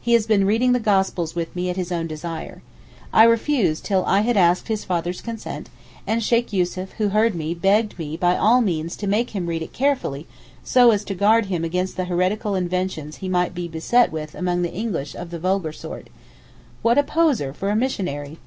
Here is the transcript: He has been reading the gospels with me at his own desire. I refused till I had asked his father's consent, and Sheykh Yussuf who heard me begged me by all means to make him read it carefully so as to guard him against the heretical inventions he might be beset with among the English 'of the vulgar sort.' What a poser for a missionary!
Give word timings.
He 0.00 0.12
has 0.12 0.24
been 0.24 0.46
reading 0.46 0.70
the 0.70 0.78
gospels 0.78 1.34
with 1.34 1.56
me 1.56 1.68
at 1.68 1.74
his 1.74 1.90
own 1.90 2.06
desire. 2.06 2.62
I 3.12 3.24
refused 3.24 3.84
till 3.84 4.04
I 4.04 4.20
had 4.20 4.36
asked 4.36 4.68
his 4.68 4.84
father's 4.84 5.20
consent, 5.20 5.68
and 6.06 6.22
Sheykh 6.22 6.52
Yussuf 6.52 6.92
who 6.92 7.08
heard 7.08 7.34
me 7.34 7.54
begged 7.54 7.98
me 7.98 8.16
by 8.16 8.36
all 8.36 8.60
means 8.60 8.94
to 8.98 9.08
make 9.08 9.30
him 9.30 9.46
read 9.46 9.62
it 9.62 9.72
carefully 9.72 10.28
so 10.62 10.92
as 10.92 11.02
to 11.06 11.14
guard 11.16 11.46
him 11.46 11.64
against 11.64 11.96
the 11.96 12.04
heretical 12.04 12.54
inventions 12.54 13.16
he 13.16 13.28
might 13.28 13.52
be 13.52 13.66
beset 13.66 14.12
with 14.12 14.36
among 14.36 14.62
the 14.62 14.72
English 14.72 15.16
'of 15.16 15.30
the 15.32 15.40
vulgar 15.40 15.72
sort.' 15.72 16.08
What 16.82 16.96
a 16.96 17.02
poser 17.02 17.52
for 17.52 17.68
a 17.70 17.74
missionary! 17.74 18.38